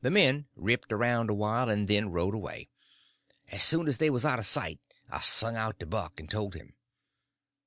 [0.00, 2.70] The men ripped around awhile, and then rode away.
[3.48, 6.54] As soon as they was out of sight I sung out to Buck and told
[6.54, 6.72] him.